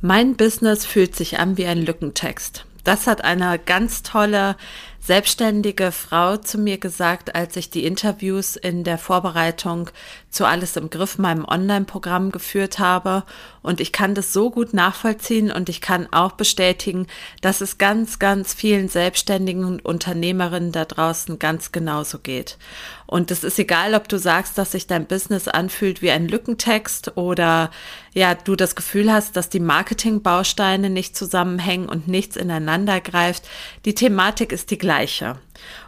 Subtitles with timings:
[0.00, 2.66] Mein Business fühlt sich an wie ein Lückentext.
[2.84, 4.56] Das hat eine ganz tolle
[5.00, 9.90] selbstständige Frau zu mir gesagt, als ich die Interviews in der Vorbereitung
[10.28, 13.24] zu Alles im Griff, meinem Online-Programm geführt habe.
[13.62, 17.06] Und ich kann das so gut nachvollziehen und ich kann auch bestätigen,
[17.40, 22.58] dass es ganz, ganz vielen Selbstständigen und Unternehmerinnen da draußen ganz genauso geht.
[23.06, 27.16] Und es ist egal, ob du sagst, dass sich dein Business anfühlt wie ein Lückentext
[27.16, 27.70] oder
[28.12, 33.48] ja, du das Gefühl hast, dass die Marketingbausteine nicht zusammenhängen und nichts ineinander greift.
[33.84, 34.87] Die Thematik ist die gleiche.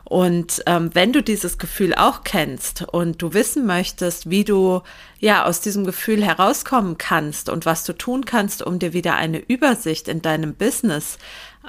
[0.04, 4.82] Und ähm, wenn du dieses Gefühl auch kennst und du wissen möchtest, wie du
[5.20, 9.38] ja aus diesem Gefühl herauskommen kannst und was du tun kannst, um dir wieder eine
[9.38, 11.18] Übersicht in deinem Business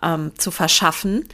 [0.01, 1.27] ähm, zu verschaffen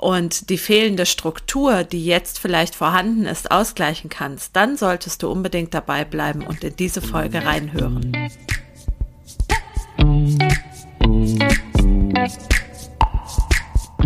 [0.00, 5.74] und die fehlende Struktur, die jetzt vielleicht vorhanden ist, ausgleichen kannst, dann solltest du unbedingt
[5.74, 8.12] dabei bleiben und in diese Folge reinhören.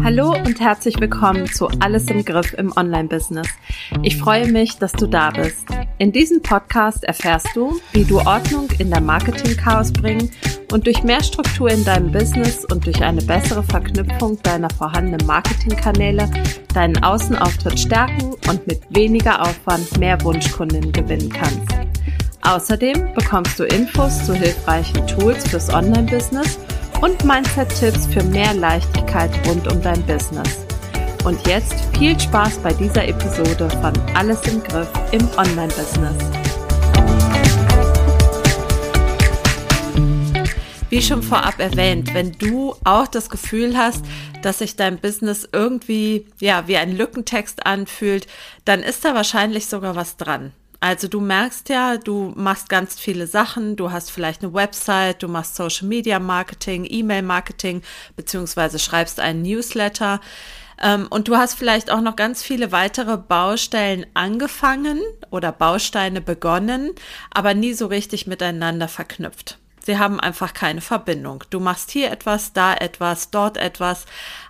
[0.03, 3.48] Hallo und herzlich willkommen zu Alles im Griff im Online-Business.
[4.03, 5.67] Ich freue mich, dass du da bist.
[5.98, 10.31] In diesem Podcast erfährst du, wie du Ordnung in dein Marketing-Chaos bringen
[10.73, 16.29] und durch mehr Struktur in deinem Business und durch eine bessere Verknüpfung deiner vorhandenen Marketingkanäle
[16.75, 21.69] deinen Außenauftritt stärken und mit weniger Aufwand mehr Wunschkunden gewinnen kannst.
[22.42, 26.58] Außerdem bekommst du Infos zu hilfreichen Tools fürs Online-Business
[27.05, 30.64] und Mindset-Tipps für mehr Leichtigkeit rund um dein Business.
[31.24, 36.14] Und jetzt viel Spaß bei dieser Episode von Alles im Griff im Online-Business.
[40.88, 44.02] Wie schon vorab erwähnt, wenn du auch das Gefühl hast,
[44.41, 48.27] dass sich dein Business irgendwie ja wie ein Lückentext anfühlt,
[48.64, 50.52] dann ist da wahrscheinlich sogar was dran.
[50.84, 55.28] Also du merkst ja, du machst ganz viele Sachen, du hast vielleicht eine Website, du
[55.28, 57.80] machst Social Media Marketing, E-Mail Marketing,
[58.16, 60.20] beziehungsweise schreibst einen Newsletter.
[60.78, 65.00] Ähm, und du hast vielleicht auch noch ganz viele weitere Baustellen angefangen
[65.30, 66.90] oder Bausteine begonnen,
[67.30, 69.58] aber nie so richtig miteinander verknüpft.
[69.84, 71.45] Sie haben einfach keine Verbindung.
[71.50, 74.06] Du machst hier etwas, da etwas, dort etwas,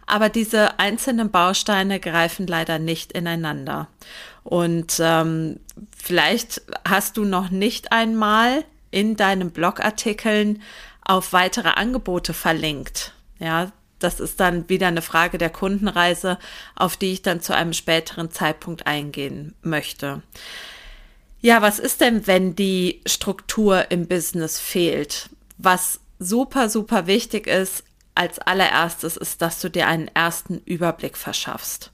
[0.07, 3.89] aber diese einzelnen Bausteine greifen leider nicht ineinander.
[4.45, 5.59] Und ähm,
[5.97, 10.63] vielleicht hast du noch nicht einmal in deinen Blogartikeln
[11.05, 13.13] auf weitere Angebote verlinkt.
[13.39, 16.39] Ja, das ist dann wieder eine Frage der Kundenreise,
[16.77, 20.23] auf die ich dann zu einem späteren Zeitpunkt eingehen möchte.
[21.45, 25.29] Ja, was ist denn, wenn die Struktur im Business fehlt?
[25.59, 27.85] Was super, super wichtig ist,
[28.15, 31.91] als allererstes ist, dass du dir einen ersten Überblick verschaffst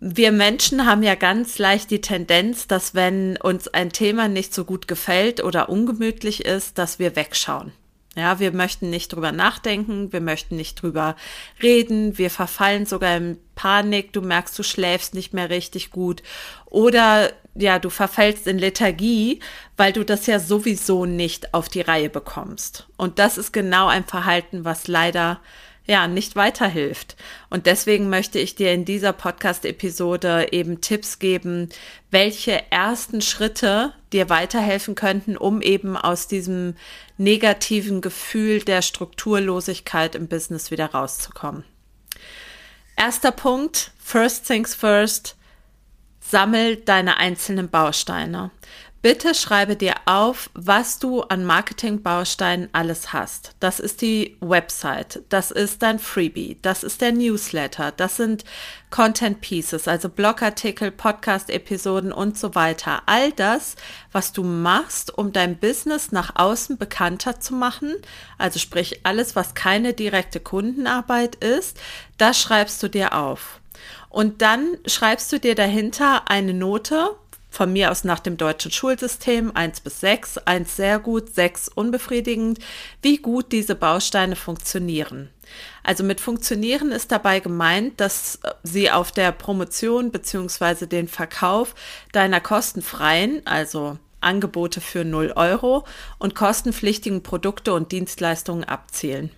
[0.00, 4.64] wir Menschen haben ja ganz leicht die Tendenz, dass wenn uns ein Thema nicht so
[4.64, 7.72] gut gefällt oder ungemütlich ist, dass wir wegschauen.
[8.16, 11.16] Ja, wir möchten nicht drüber nachdenken, wir möchten nicht drüber
[11.62, 16.22] reden, wir verfallen sogar in Panik, du merkst, du schläfst nicht mehr richtig gut
[16.66, 19.40] oder ja, du verfällst in Lethargie,
[19.76, 22.86] weil du das ja sowieso nicht auf die Reihe bekommst.
[22.96, 25.40] Und das ist genau ein Verhalten, was leider
[25.86, 27.16] ja, nicht weiterhilft.
[27.48, 31.68] Und deswegen möchte ich dir in dieser Podcast-Episode eben Tipps geben,
[32.12, 36.76] welche ersten Schritte dir weiterhelfen könnten, um eben aus diesem
[37.18, 41.64] negativen Gefühl der Strukturlosigkeit im Business wieder rauszukommen.
[42.96, 45.36] Erster Punkt, first things first,
[46.30, 48.50] sammel deine einzelnen Bausteine.
[49.02, 53.52] Bitte schreibe dir auf, was du an Marketingbausteinen alles hast.
[53.58, 58.44] Das ist die Website, das ist dein Freebie, das ist der Newsletter, das sind
[58.90, 63.00] Content Pieces, also Blogartikel, Podcast-Episoden und so weiter.
[63.06, 63.76] All das,
[64.12, 67.94] was du machst, um dein Business nach außen bekannter zu machen,
[68.36, 71.80] also sprich alles, was keine direkte Kundenarbeit ist,
[72.18, 73.59] das schreibst du dir auf.
[74.08, 77.16] Und dann schreibst du dir dahinter eine Note,
[77.50, 82.60] von mir aus nach dem deutschen Schulsystem 1 bis 6, 1 sehr gut, 6 unbefriedigend,
[83.02, 85.30] wie gut diese Bausteine funktionieren.
[85.82, 91.74] Also mit funktionieren ist dabei gemeint, dass sie auf der Promotion beziehungsweise den Verkauf
[92.12, 95.84] deiner kostenfreien, also Angebote für 0 Euro
[96.18, 99.30] und kostenpflichtigen Produkte und Dienstleistungen abzielen.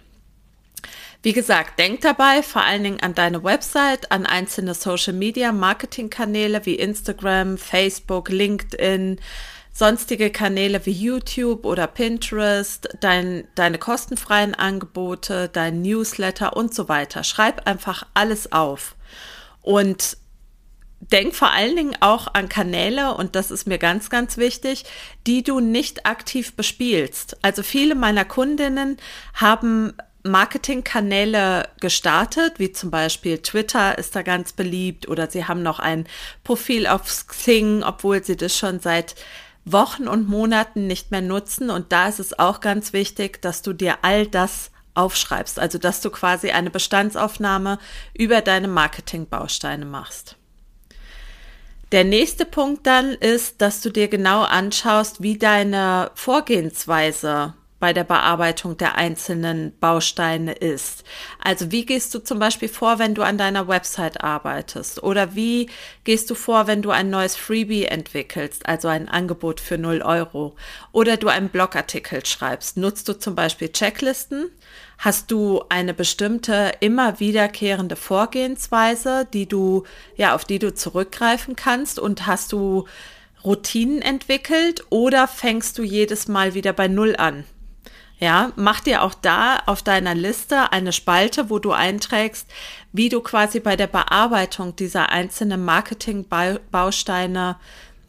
[1.25, 6.11] Wie gesagt, denk dabei vor allen Dingen an deine Website, an einzelne Social Media Marketing
[6.11, 9.21] Kanäle wie Instagram, Facebook, LinkedIn,
[9.73, 17.23] sonstige Kanäle wie YouTube oder Pinterest, dein, deine kostenfreien Angebote, dein Newsletter und so weiter.
[17.23, 18.97] Schreib einfach alles auf.
[19.61, 20.17] Und
[20.99, 24.85] denk vor allen Dingen auch an Kanäle, und das ist mir ganz, ganz wichtig,
[25.29, 27.37] die du nicht aktiv bespielst.
[27.43, 28.97] Also viele meiner Kundinnen
[29.35, 35.81] haben Marketingkanäle gestartet, wie zum Beispiel Twitter ist da ganz beliebt oder sie haben noch
[35.81, 36.07] ein
[36.45, 39.17] Profil auf Xing, obwohl sie das schon seit
[39.65, 41.71] Wochen und Monaten nicht mehr nutzen.
[41.71, 46.01] Und da ist es auch ganz wichtig, dass du dir all das aufschreibst, also dass
[46.01, 47.79] du quasi eine Bestandsaufnahme
[48.17, 50.37] über deine Marketingbausteine machst.
[51.93, 58.05] Der nächste Punkt dann ist, dass du dir genau anschaust, wie deine Vorgehensweise bei der
[58.05, 61.03] Bearbeitung der einzelnen Bausteine ist.
[61.43, 65.03] Also wie gehst du zum Beispiel vor, wenn du an deiner Website arbeitest?
[65.03, 65.69] Oder wie
[66.05, 70.55] gehst du vor, wenn du ein neues Freebie entwickelst, also ein Angebot für 0 Euro?
[70.93, 72.77] Oder du einen Blogartikel schreibst?
[72.77, 74.53] Nutzt du zum Beispiel Checklisten?
[74.99, 79.83] Hast du eine bestimmte immer wiederkehrende Vorgehensweise, die du,
[80.15, 81.99] ja, auf die du zurückgreifen kannst?
[81.99, 82.87] Und hast du
[83.43, 87.43] Routinen entwickelt oder fängst du jedes Mal wieder bei Null an?
[88.23, 92.49] Ja, mach dir auch da auf deiner Liste eine Spalte, wo du einträgst,
[92.93, 97.57] wie du quasi bei der Bearbeitung dieser einzelnen Marketing-Bausteine,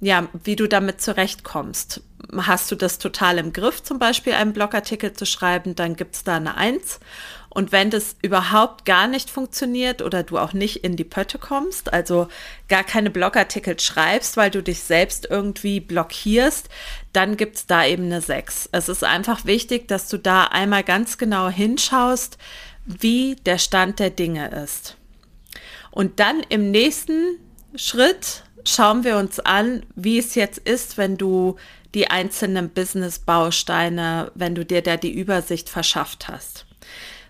[0.02, 2.04] ja, wie du damit zurechtkommst.
[2.38, 6.36] Hast du das total im Griff, zum Beispiel einen Blogartikel zu schreiben, dann gibt's da
[6.36, 7.00] eine Eins.
[7.54, 11.94] Und wenn das überhaupt gar nicht funktioniert oder du auch nicht in die Pötte kommst,
[11.94, 12.28] also
[12.68, 16.68] gar keine Blogartikel schreibst, weil du dich selbst irgendwie blockierst,
[17.14, 18.70] dann gibt's da eben eine 6.
[18.72, 22.40] Es ist einfach wichtig, dass du da einmal ganz genau hinschaust,
[22.86, 24.98] wie der Stand der Dinge ist.
[25.92, 27.38] Und dann im nächsten
[27.76, 31.58] Schritt schauen wir uns an, wie es jetzt ist, wenn du
[31.94, 36.66] die einzelnen Business-Bausteine, wenn du dir da die Übersicht verschafft hast.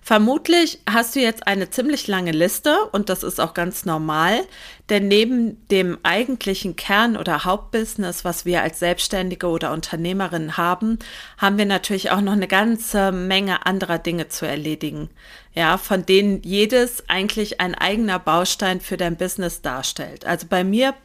[0.06, 4.42] Vermutlich hast du jetzt eine ziemlich lange Liste und das ist auch ganz normal,
[4.90, 11.00] denn neben dem eigentlichen Kern oder Hauptbusiness, was wir als Selbstständige oder Unternehmerin haben,
[11.38, 15.10] haben wir natürlich auch noch eine ganze Menge anderer Dinge zu erledigen.
[15.54, 20.26] Ja, von denen jedes eigentlich ein eigener Baustein für dein Business darstellt.
[20.26, 20.96] Also bei mir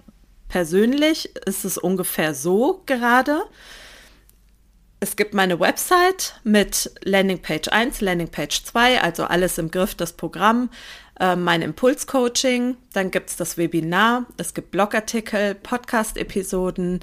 [0.49, 3.44] persönlich ist es ungefähr so gerade
[5.00, 10.71] es gibt meine Website mit Landingpage 1, Landingpage 2, also alles im Griff, das Programm,
[11.21, 17.00] äh, mein Impulscoaching, dann gibt es das Webinar, es gibt Blogartikel, Podcast-Episoden,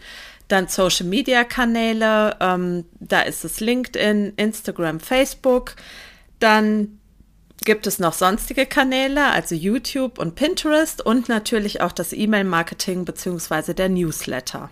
[0.49, 5.75] dann Social-Media-Kanäle, ähm, da ist es LinkedIn, Instagram, Facebook,
[6.39, 6.99] dann
[7.63, 13.73] gibt es noch sonstige Kanäle, also YouTube und Pinterest und natürlich auch das E-Mail-Marketing beziehungsweise
[13.73, 14.69] der Newsletter.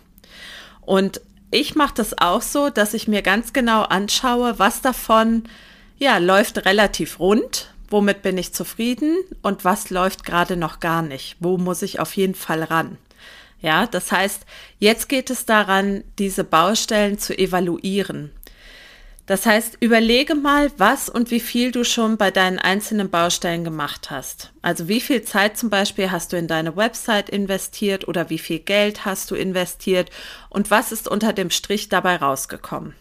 [0.81, 1.21] Und
[1.53, 5.43] ich mache das auch so, dass ich mir ganz genau anschaue, was davon
[5.97, 11.35] ja läuft relativ rund, womit bin ich zufrieden und was läuft gerade noch gar nicht,
[11.39, 12.97] wo muss ich auf jeden Fall ran.
[13.61, 14.45] Ja, das heißt,
[14.79, 18.31] jetzt geht es daran, diese Baustellen zu evaluieren.
[19.25, 24.11] Das heißt, überlege mal, was und wie viel du schon bei deinen einzelnen Baustellen gemacht
[24.11, 24.51] hast.
[24.61, 28.59] Also wie viel Zeit zum Beispiel hast du in deine Website investiert oder wie viel
[28.59, 30.09] Geld hast du investiert
[30.49, 32.95] und was ist unter dem Strich dabei rausgekommen.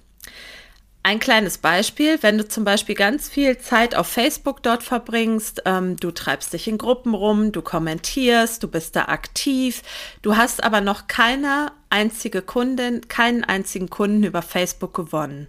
[1.04, 5.96] Ein kleines Beispiel, wenn du zum Beispiel ganz viel Zeit auf Facebook dort verbringst, ähm,
[5.96, 9.82] du treibst dich in Gruppen rum, du kommentierst, du bist da aktiv,
[10.22, 15.46] du hast aber noch keine einzige Kundin, keinen einzigen Kunden über Facebook gewonnen,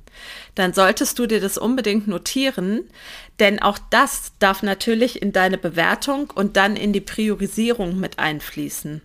[0.54, 2.82] dann solltest du dir das unbedingt notieren,
[3.40, 9.02] denn auch das darf natürlich in deine Bewertung und dann in die Priorisierung mit einfließen.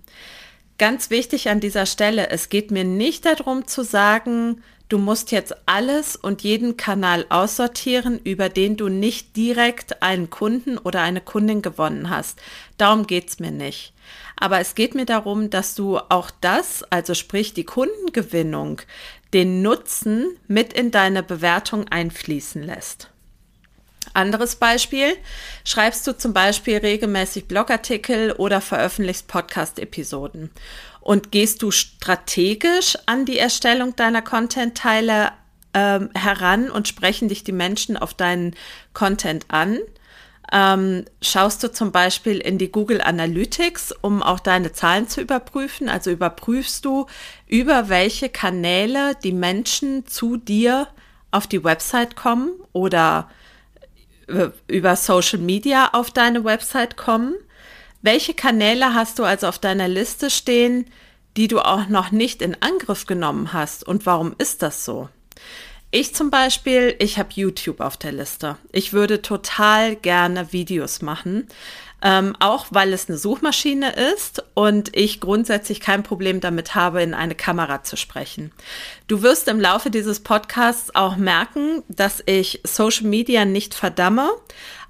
[0.78, 5.54] Ganz wichtig an dieser Stelle, es geht mir nicht darum zu sagen, du musst jetzt
[5.66, 11.62] alles und jeden Kanal aussortieren, über den du nicht direkt einen Kunden oder eine Kundin
[11.62, 12.40] gewonnen hast.
[12.76, 13.92] Darum geht's mir nicht.
[14.38, 18.80] Aber es geht mir darum, dass du auch das, also sprich die Kundengewinnung,
[19.34, 23.10] den Nutzen mit in deine Bewertung einfließen lässt.
[24.14, 25.16] Anderes Beispiel,
[25.64, 30.50] schreibst du zum Beispiel regelmäßig Blogartikel oder veröffentlichst Podcast-Episoden
[31.00, 35.32] und gehst du strategisch an die Erstellung deiner Content-Teile
[35.74, 38.54] ähm, heran und sprechen dich die Menschen auf deinen
[38.94, 39.78] Content an?
[40.50, 45.88] Ähm, schaust du zum Beispiel in die Google Analytics, um auch deine Zahlen zu überprüfen?
[45.88, 47.06] Also überprüfst du,
[47.46, 50.88] über welche Kanäle die Menschen zu dir
[51.30, 53.28] auf die Website kommen oder
[54.28, 57.34] äh, über Social Media auf deine Website kommen?
[58.00, 60.86] Welche Kanäle hast du also auf deiner Liste stehen,
[61.36, 65.08] die du auch noch nicht in Angriff genommen hast und warum ist das so?
[65.90, 68.58] Ich zum Beispiel, ich habe YouTube auf der Liste.
[68.72, 71.48] Ich würde total gerne Videos machen.
[72.00, 77.12] Ähm, auch weil es eine Suchmaschine ist und ich grundsätzlich kein Problem damit habe, in
[77.12, 78.52] eine Kamera zu sprechen.
[79.08, 84.30] Du wirst im Laufe dieses Podcasts auch merken, dass ich Social Media nicht verdamme,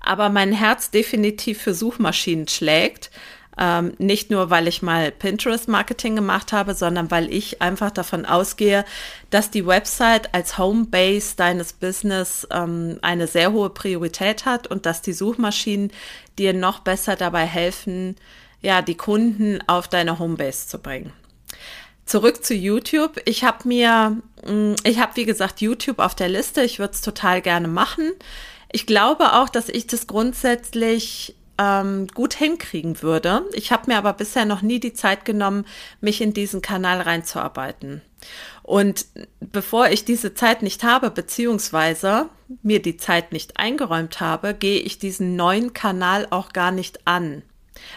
[0.01, 3.11] aber mein Herz definitiv für Suchmaschinen schlägt.
[3.59, 8.85] Ähm, nicht nur, weil ich mal Pinterest-Marketing gemacht habe, sondern weil ich einfach davon ausgehe,
[9.31, 15.03] dass die Website als Homebase deines Business ähm, eine sehr hohe Priorität hat und dass
[15.03, 15.91] die Suchmaschinen
[16.39, 18.17] dir noch besser dabei helfen,
[18.61, 21.13] ja, die Kunden auf deine Homebase zu bringen.
[22.07, 23.21] Zurück zu YouTube.
[23.25, 26.63] Ich habe mir, mm, ich habe wie gesagt YouTube auf der Liste.
[26.63, 28.13] Ich würde es total gerne machen.
[28.71, 33.45] Ich glaube auch, dass ich das grundsätzlich ähm, gut hinkriegen würde.
[33.53, 35.67] Ich habe mir aber bisher noch nie die Zeit genommen,
[36.01, 38.03] mich in diesen Kanal reinzuarbeiten.
[38.63, 39.07] Und
[39.41, 42.29] bevor ich diese Zeit nicht habe, beziehungsweise
[42.63, 47.43] mir die Zeit nicht eingeräumt habe, gehe ich diesen neuen Kanal auch gar nicht an.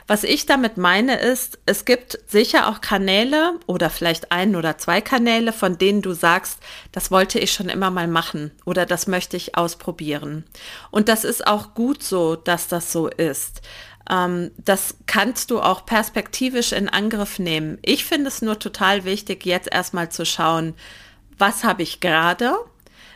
[0.07, 5.01] Was ich damit meine ist, es gibt sicher auch Kanäle oder vielleicht ein oder zwei
[5.01, 6.59] Kanäle, von denen du sagst,
[6.91, 10.43] das wollte ich schon immer mal machen oder das möchte ich ausprobieren.
[10.89, 13.61] Und das ist auch gut so, dass das so ist.
[14.09, 17.77] Ähm, das kannst du auch perspektivisch in Angriff nehmen.
[17.81, 20.73] Ich finde es nur total wichtig, jetzt erstmal zu schauen,
[21.37, 22.55] was habe ich gerade?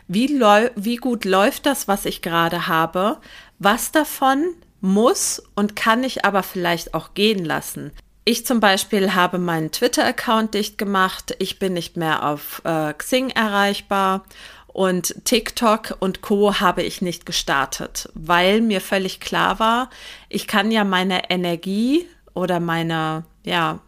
[0.08, 0.40] Wie,
[0.76, 3.18] wie gut läuft das, was ich gerade habe?
[3.58, 4.54] Was davon
[4.86, 7.92] muss und kann ich aber vielleicht auch gehen lassen.
[8.24, 11.36] Ich zum Beispiel habe meinen Twitter-Account dicht gemacht.
[11.38, 14.24] Ich bin nicht mehr auf äh, Xing erreichbar
[14.66, 19.90] und TikTok und Co habe ich nicht gestartet, weil mir völlig klar war,
[20.28, 23.78] ich kann ja meine Energie oder meine, ja,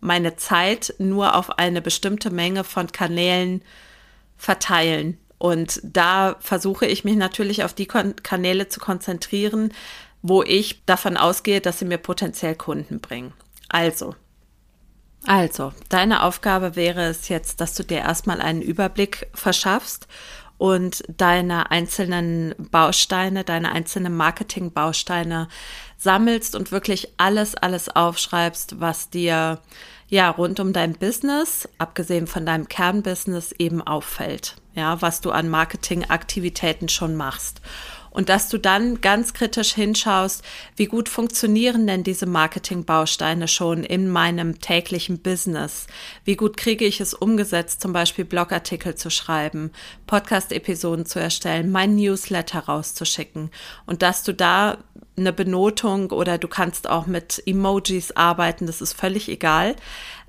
[0.00, 3.62] meine Zeit nur auf eine bestimmte Menge von Kanälen
[4.36, 5.16] verteilen.
[5.38, 9.72] Und da versuche ich mich natürlich auf die Kanäle zu konzentrieren,
[10.22, 13.32] wo ich davon ausgehe, dass sie mir potenziell Kunden bringen.
[13.68, 14.14] Also,
[15.26, 20.06] also, deine Aufgabe wäre es jetzt, dass du dir erstmal einen Überblick verschaffst
[20.56, 25.48] und deine einzelnen Bausteine, deine einzelnen Marketing-Bausteine
[25.98, 29.60] sammelst und wirklich alles, alles aufschreibst, was dir
[30.08, 34.56] ja rund um dein Business, abgesehen von deinem Kernbusiness, eben auffällt.
[34.74, 37.60] Ja, was du an Marketingaktivitäten schon machst
[38.10, 40.42] und dass du dann ganz kritisch hinschaust,
[40.76, 45.86] wie gut funktionieren denn diese Marketingbausteine schon in meinem täglichen Business?
[46.24, 49.70] Wie gut kriege ich es umgesetzt, zum Beispiel Blogartikel zu schreiben,
[50.06, 53.50] Podcast-Episoden zu erstellen, mein Newsletter rauszuschicken
[53.86, 54.78] und dass du da
[55.16, 59.76] eine Benotung oder du kannst auch mit Emojis arbeiten, das ist völlig egal.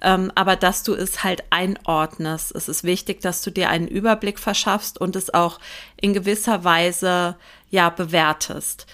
[0.01, 2.53] Ähm, aber dass du es halt einordnest.
[2.55, 5.59] Es ist wichtig, dass du dir einen Überblick verschaffst und es auch
[5.95, 7.37] in gewisser Weise
[7.69, 8.87] ja bewertest.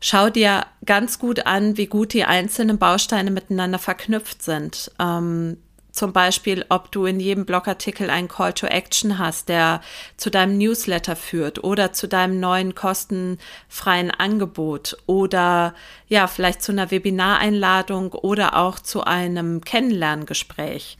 [0.00, 4.92] Schau dir ganz gut an, wie gut die einzelnen Bausteine miteinander verknüpft sind.
[5.00, 5.58] Ähm,
[5.98, 9.80] zum Beispiel, ob du in jedem Blogartikel einen Call to Action hast, der
[10.16, 15.74] zu deinem Newsletter führt oder zu deinem neuen kostenfreien Angebot oder
[16.06, 20.98] ja, vielleicht zu einer Webinareinladung oder auch zu einem Kennenlerngespräch.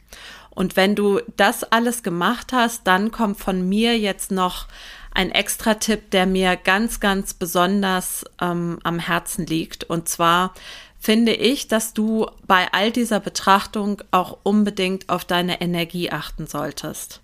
[0.51, 4.67] Und wenn du das alles gemacht hast, dann kommt von mir jetzt noch
[5.15, 9.85] ein extra Tipp, der mir ganz, ganz besonders ähm, am Herzen liegt.
[9.85, 10.55] Und zwar
[10.99, 17.21] finde ich, dass du bei all dieser Betrachtung auch unbedingt auf deine Energie achten solltest.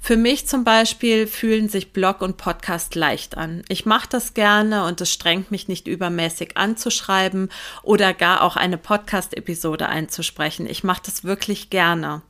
[0.00, 3.62] Für mich zum Beispiel fühlen sich Blog und Podcast leicht an.
[3.68, 7.50] Ich mache das gerne und es strengt mich nicht übermäßig anzuschreiben
[7.82, 10.66] oder gar auch eine Podcast-Episode einzusprechen.
[10.68, 12.22] Ich mache das wirklich gerne.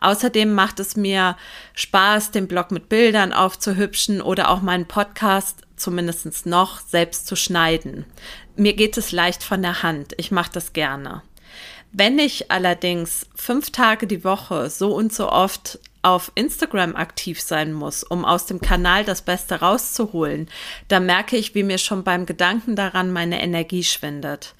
[0.00, 1.36] Außerdem macht es mir
[1.74, 8.04] Spaß, den Blog mit Bildern aufzuhübschen oder auch meinen Podcast zumindest noch selbst zu schneiden.
[8.56, 10.14] Mir geht es leicht von der Hand.
[10.16, 11.22] Ich mache das gerne.
[11.92, 17.72] Wenn ich allerdings fünf Tage die Woche so und so oft auf Instagram aktiv sein
[17.72, 20.48] muss, um aus dem Kanal das Beste rauszuholen,
[20.88, 24.54] dann merke ich, wie mir schon beim Gedanken daran meine Energie schwindet.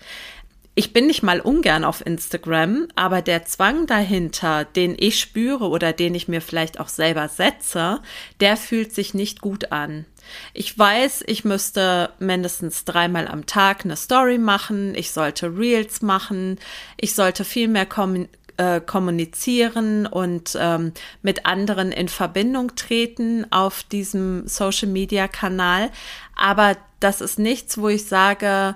[0.75, 5.93] Ich bin nicht mal ungern auf Instagram, aber der Zwang dahinter, den ich spüre oder
[5.93, 8.01] den ich mir vielleicht auch selber setze,
[8.39, 10.07] der fühlt sich nicht gut an.
[10.55, 16.59] Ich weiß, ich müsste mindestens dreimal am Tag eine Story machen, ich sollte Reels machen,
[16.97, 20.93] ich sollte viel mehr kommen äh, kommunizieren und ähm,
[21.23, 25.91] mit anderen in Verbindung treten auf diesem Social-Media-Kanal.
[26.35, 28.75] Aber das ist nichts, wo ich sage,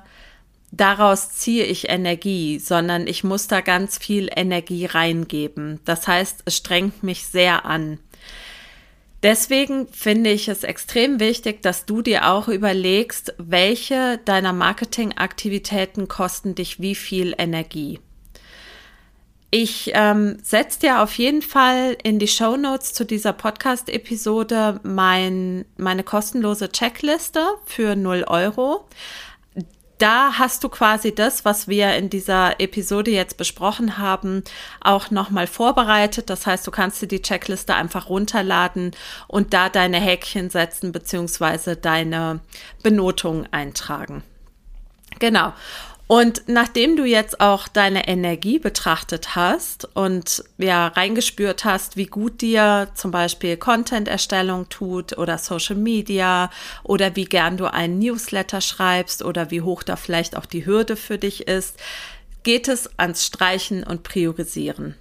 [0.70, 5.80] daraus ziehe ich Energie, sondern ich muss da ganz viel Energie reingeben.
[5.84, 7.98] Das heißt, es strengt mich sehr an.
[9.22, 16.56] Deswegen finde ich es extrem wichtig, dass du dir auch überlegst, welche deiner Marketingaktivitäten kosten
[16.56, 18.00] dich wie viel Energie.
[19.54, 25.66] Ich ähm, setze dir auf jeden Fall in die Show Notes zu dieser Podcast-Episode mein,
[25.76, 28.88] meine kostenlose Checkliste für 0 Euro.
[30.02, 34.42] Da hast du quasi das, was wir in dieser Episode jetzt besprochen haben,
[34.80, 36.28] auch nochmal vorbereitet.
[36.28, 38.96] Das heißt, du kannst dir die Checkliste einfach runterladen
[39.28, 42.40] und da deine Häkchen setzen beziehungsweise deine
[42.82, 44.24] Benotung eintragen.
[45.20, 45.52] Genau.
[46.06, 52.42] Und nachdem du jetzt auch deine Energie betrachtet hast und ja reingespürt hast, wie gut
[52.42, 56.50] dir zum Beispiel Content-Erstellung tut oder Social Media
[56.82, 60.96] oder wie gern du einen Newsletter schreibst oder wie hoch da vielleicht auch die Hürde
[60.96, 61.78] für dich ist,
[62.42, 64.96] geht es ans Streichen und Priorisieren.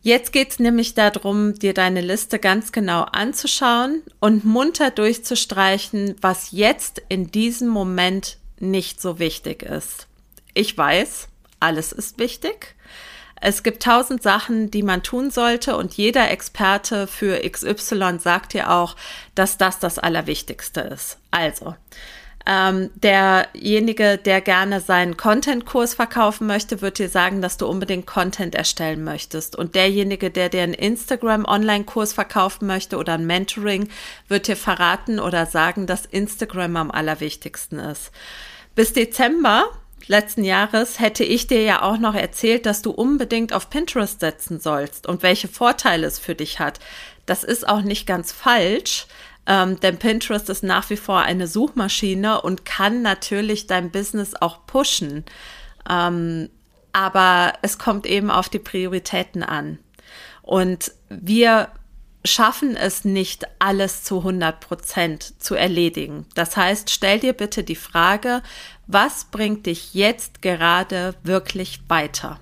[0.00, 6.52] Jetzt geht es nämlich darum, dir deine Liste ganz genau anzuschauen und munter durchzustreichen, was
[6.52, 10.06] jetzt in diesem Moment nicht so wichtig ist.
[10.54, 11.28] Ich weiß,
[11.60, 12.74] alles ist wichtig.
[13.40, 18.70] Es gibt tausend Sachen, die man tun sollte und jeder Experte für XY sagt dir
[18.70, 18.96] auch,
[19.34, 21.18] dass das das Allerwichtigste ist.
[21.30, 21.76] Also,
[22.50, 28.54] ähm, derjenige, der gerne seinen Content-Kurs verkaufen möchte, wird dir sagen, dass du unbedingt Content
[28.54, 29.54] erstellen möchtest.
[29.54, 33.90] Und derjenige, der dir einen Instagram-Online-Kurs verkaufen möchte oder ein Mentoring,
[34.28, 38.12] wird dir verraten oder sagen, dass Instagram am allerwichtigsten ist.
[38.74, 39.66] Bis Dezember
[40.06, 44.58] letzten Jahres hätte ich dir ja auch noch erzählt, dass du unbedingt auf Pinterest setzen
[44.58, 46.80] sollst und welche Vorteile es für dich hat.
[47.26, 49.06] Das ist auch nicht ganz falsch,
[49.48, 54.66] ähm, denn Pinterest ist nach wie vor eine Suchmaschine und kann natürlich dein Business auch
[54.66, 55.24] pushen.
[55.88, 56.50] Ähm,
[56.92, 59.78] aber es kommt eben auf die Prioritäten an.
[60.42, 61.68] Und wir
[62.24, 66.26] schaffen es nicht, alles zu 100 Prozent zu erledigen.
[66.34, 68.42] Das heißt, stell dir bitte die Frage,
[68.86, 72.38] was bringt dich jetzt gerade wirklich weiter?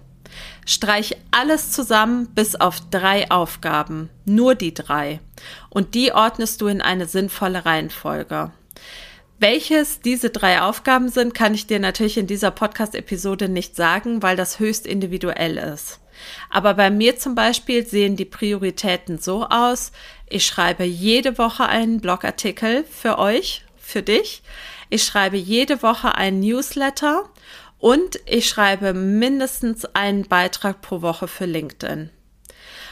[0.65, 5.21] Streich alles zusammen bis auf drei Aufgaben, nur die drei.
[5.69, 8.51] Und die ordnest du in eine sinnvolle Reihenfolge.
[9.39, 14.35] Welches diese drei Aufgaben sind, kann ich dir natürlich in dieser Podcast-Episode nicht sagen, weil
[14.35, 16.01] das höchst individuell ist.
[16.49, 19.93] Aber bei mir zum Beispiel sehen die Prioritäten so aus,
[20.29, 24.43] ich schreibe jede Woche einen Blogartikel für euch, für dich.
[24.89, 27.29] Ich schreibe jede Woche einen Newsletter
[27.79, 32.11] und ich schreibe mindestens einen Beitrag pro Woche für LinkedIn.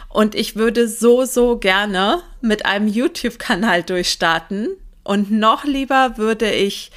[0.08, 4.68] Und ich würde so, so gerne mit einem YouTube-Kanal durchstarten.
[5.02, 6.92] Und noch lieber würde ich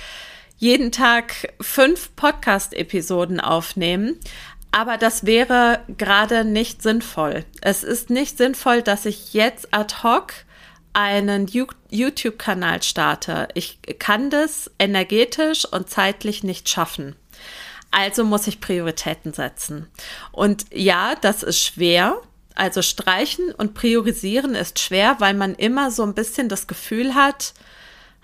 [0.58, 4.19] jeden Tag fünf Podcast-Episoden aufnehmen.
[4.71, 7.43] Aber das wäre gerade nicht sinnvoll.
[7.62, 10.34] Es ist nicht sinnvoll, dass ich jetzt ad hoc
[10.93, 11.47] einen
[11.89, 13.47] YouTube-Kanal starte.
[13.56, 17.15] Ich kann das energetisch und zeitlich nicht schaffen.
[17.91, 19.88] Also muss ich Prioritäten setzen.
[20.32, 22.21] Und ja, das ist schwer.
[22.56, 27.54] Also streichen und priorisieren ist schwer, weil man immer so ein bisschen das Gefühl hat,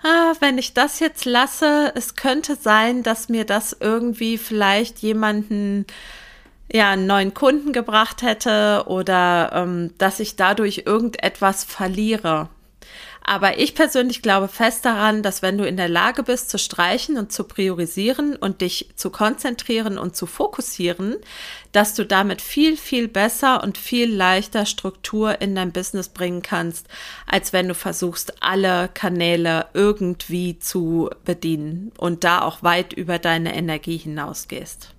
[0.02, 5.86] ah, wenn ich das jetzt lasse, es könnte sein, dass mir das irgendwie vielleicht jemanden
[6.72, 12.48] ja, einen neuen Kunden gebracht hätte oder ähm, dass ich dadurch irgendetwas verliere.
[13.26, 17.16] Aber ich persönlich glaube fest daran, dass wenn du in der Lage bist zu streichen
[17.16, 21.16] und zu priorisieren und dich zu konzentrieren und zu fokussieren,
[21.72, 26.86] dass du damit viel, viel besser und viel leichter Struktur in dein Business bringen kannst,
[27.26, 33.56] als wenn du versuchst, alle Kanäle irgendwie zu bedienen und da auch weit über deine
[33.56, 34.93] Energie hinausgehst.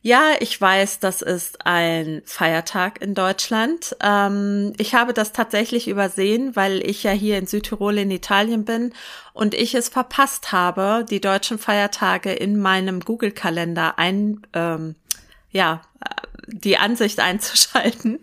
[0.02, 3.96] Ja, ich weiß, das ist ein Feiertag in Deutschland.
[4.02, 8.94] Ähm, ich habe das tatsächlich übersehen, weil ich ja hier in Südtirol in Italien bin
[9.34, 14.96] und ich es verpasst habe, die deutschen Feiertage in meinem Google-Kalender ein, ähm,
[15.52, 15.82] ja,
[16.48, 18.20] die Ansicht einzuschalten.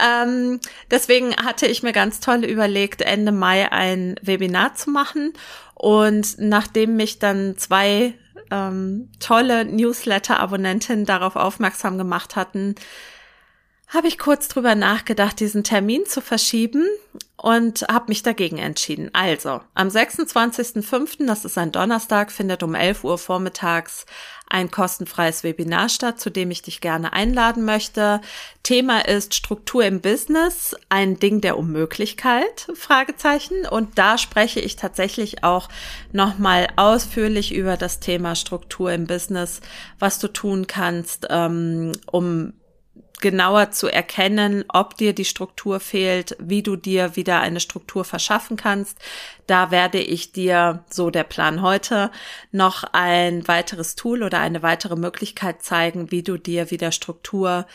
[0.00, 5.32] Ähm, deswegen hatte ich mir ganz toll überlegt, Ende Mai ein Webinar zu machen.
[5.74, 8.14] Und nachdem mich dann zwei
[8.50, 12.74] ähm, tolle Newsletter-Abonnentinnen darauf aufmerksam gemacht hatten,
[13.88, 16.86] habe ich kurz drüber nachgedacht, diesen Termin zu verschieben
[17.36, 19.10] und habe mich dagegen entschieden.
[19.14, 24.04] Also, am 26.05., das ist ein Donnerstag, findet um 11 Uhr vormittags
[24.50, 28.20] ein kostenfreies Webinar statt, zu dem ich dich gerne einladen möchte.
[28.62, 33.66] Thema ist Struktur im Business, ein Ding der Unmöglichkeit, Fragezeichen.
[33.66, 35.68] Und da spreche ich tatsächlich auch
[36.12, 39.60] nochmal ausführlich über das Thema Struktur im Business,
[39.98, 42.54] was du tun kannst, ähm, um
[43.20, 48.56] genauer zu erkennen, ob dir die Struktur fehlt, wie du dir wieder eine Struktur verschaffen
[48.56, 48.98] kannst.
[49.46, 52.10] Da werde ich dir, so der Plan heute,
[52.52, 57.66] noch ein weiteres Tool oder eine weitere Möglichkeit zeigen, wie du dir wieder Struktur,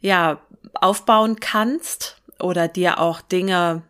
[0.00, 0.40] ja,
[0.74, 3.82] aufbauen kannst oder dir auch Dinge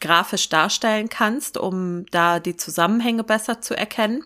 [0.00, 4.24] grafisch darstellen kannst, um da die Zusammenhänge besser zu erkennen.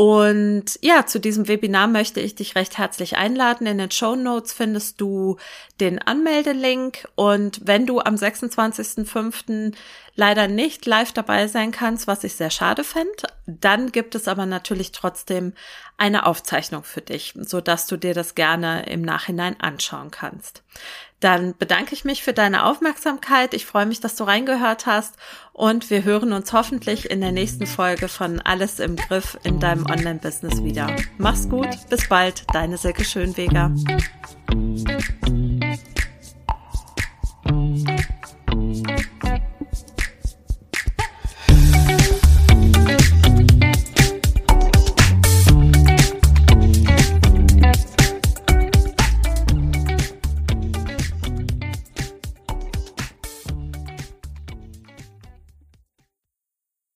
[0.00, 3.66] Und ja, zu diesem Webinar möchte ich dich recht herzlich einladen.
[3.66, 5.36] In den Show Notes findest du
[5.78, 7.06] den Anmeldelink.
[7.16, 9.74] Und wenn du am 26.05.
[10.14, 13.10] leider nicht live dabei sein kannst, was ich sehr schade fände,
[13.46, 15.52] dann gibt es aber natürlich trotzdem
[15.96, 20.62] eine Aufzeichnung für dich, so dass du dir das gerne im Nachhinein anschauen kannst.
[21.20, 23.52] Dann bedanke ich mich für deine Aufmerksamkeit.
[23.52, 25.16] Ich freue mich, dass du reingehört hast
[25.52, 29.84] und wir hören uns hoffentlich in der nächsten Folge von Alles im Griff in deinem
[29.84, 30.88] Online-Business wieder.
[31.18, 33.70] Mach's gut, bis bald, deine Silke Schönweger.